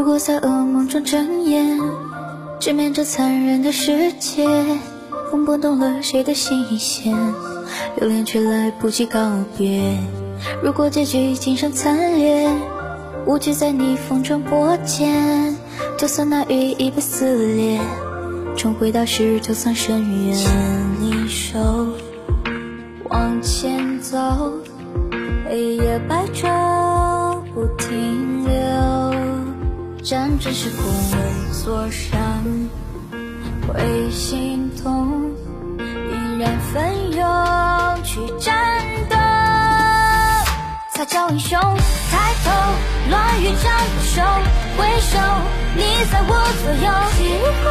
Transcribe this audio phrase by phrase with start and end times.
[0.00, 1.78] 如果在噩梦中睁眼，
[2.58, 4.46] 直面这残忍的世界，
[5.30, 7.14] 风拨动了谁的心弦，
[7.98, 9.20] 留恋却来不及告
[9.58, 9.98] 别。
[10.62, 12.48] 如果结局今生惨烈，
[13.26, 15.54] 无惧在逆风中搏剑，
[15.98, 17.78] 就算那羽翼被撕裂，
[18.56, 20.34] 重回到时就算深渊。
[20.34, 20.50] 牵
[20.98, 21.58] 你手
[23.10, 24.16] 往前走，
[25.46, 26.48] 黑夜白昼
[30.02, 30.82] 辗转时空
[31.12, 31.18] 为
[31.62, 32.18] 座上，
[33.68, 35.30] 会心痛，
[35.78, 35.82] 依
[36.38, 38.50] 然奋勇去战
[39.10, 39.16] 斗。
[40.94, 41.60] 才叫英雄，
[42.10, 42.50] 抬头，
[43.10, 44.22] 乱雨斩不休，
[44.78, 45.18] 回首，
[45.76, 47.20] 你在我左右，击
[47.62, 47.64] 坏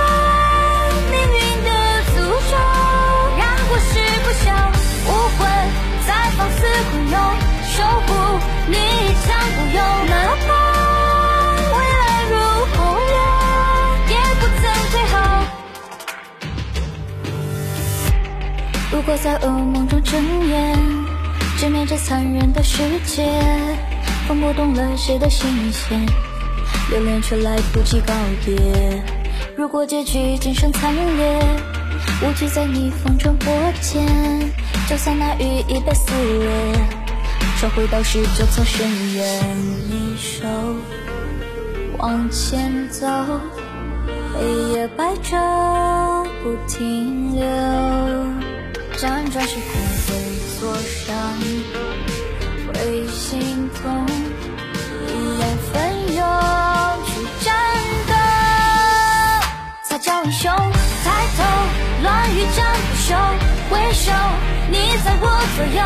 [1.10, 1.70] 命运的
[2.14, 2.16] 诅
[2.52, 2.54] 咒，
[3.38, 3.92] 让故事
[4.24, 4.48] 不朽，
[18.92, 20.78] 如果在噩梦中睁眼。
[21.60, 23.30] 直面这残忍的世界，
[24.26, 26.06] 风拨动了谁的心弦，
[26.90, 28.14] 留恋却来不及告
[28.46, 29.04] 别。
[29.58, 31.38] 如果结局仅剩惨烈，
[32.24, 34.08] 无惧在逆风中破茧，
[34.88, 36.50] 就算那羽翼被撕裂，
[37.60, 39.58] 重回到十九层深渊。
[39.90, 40.48] 你手
[41.98, 43.06] 往前走，
[44.34, 47.46] 黑夜白昼不停留，
[49.00, 49.64] 辗转时空
[50.08, 50.10] 会
[50.60, 51.08] 挫伤。
[52.68, 54.06] 会心痛，
[55.08, 55.42] 依然
[55.72, 55.74] 奋
[56.18, 56.20] 勇
[57.06, 57.10] 去
[57.46, 57.48] 战
[58.10, 58.12] 斗，
[59.84, 60.52] 才叫英雄。
[60.52, 61.06] 抬
[61.38, 61.40] 头，
[62.04, 63.16] 乱与战不休，
[63.70, 64.12] 回首，
[64.70, 64.76] 你
[65.06, 65.24] 在我
[65.56, 65.80] 左右，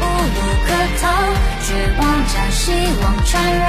[0.00, 0.68] 无路可
[1.00, 1.02] 逃，
[1.62, 1.68] 绝
[1.98, 2.62] 望将希
[3.02, 3.68] 望缠绕，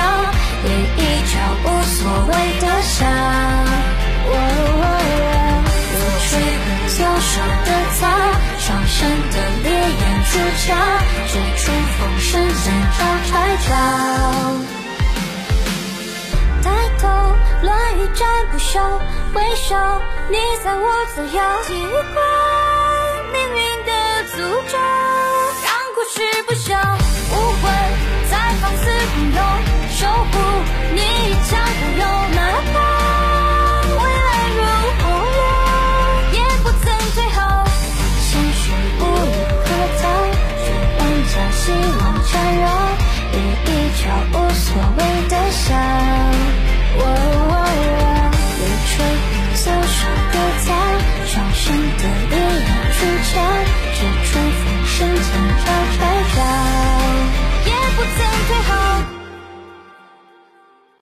[0.64, 1.34] 也依旧
[1.64, 2.98] 无所谓的笑。
[4.24, 4.36] 我
[6.28, 7.34] 吹回左手
[7.66, 8.02] 的草，
[8.60, 8.98] 双生
[9.32, 10.66] 的烈焰出鞘，
[11.28, 11.64] 追逐
[11.98, 12.30] 风声
[12.64, 12.66] 剑
[12.98, 13.32] 招拆
[13.68, 13.70] 招。
[16.64, 16.66] 抬
[17.00, 17.04] 头，
[17.64, 18.20] 乱雨斩
[18.52, 18.80] 不休，
[19.34, 19.76] 回首，
[20.30, 20.86] 你在我
[21.16, 21.30] 左右，
[21.66, 22.16] 击坏
[23.34, 23.90] 命运的
[24.32, 24.38] 诅
[24.72, 24.74] 咒，
[26.22, 26.78] 是不朽，
[27.32, 27.70] 无悔。
[28.30, 29.40] 再放肆狂涌，
[29.90, 30.34] 守护
[30.94, 31.00] 你
[31.50, 31.82] 强步。
[31.98, 32.04] 有
[32.36, 32.40] 哪
[32.72, 32.76] 怕
[33.98, 34.60] 未来如
[35.02, 35.04] 洪
[35.38, 35.42] 流，
[36.34, 37.38] 也不曾退后。
[38.22, 38.64] 现实
[39.00, 39.34] 无力
[39.66, 39.68] 可
[40.00, 40.04] 逃，
[40.64, 40.66] 却
[41.00, 41.64] 用加希
[42.00, 42.64] 望缠绕。
[43.34, 43.68] 也依
[43.98, 44.41] 旧。